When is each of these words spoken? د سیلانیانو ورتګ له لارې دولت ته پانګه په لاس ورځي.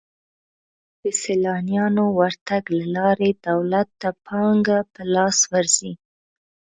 د 1.01 1.03
سیلانیانو 1.21 2.05
ورتګ 2.19 2.63
له 2.77 2.85
لارې 2.95 3.29
دولت 3.47 3.87
ته 4.01 4.09
پانګه 4.25 4.79
په 4.93 5.01
لاس 5.15 5.37
ورځي. 5.51 5.91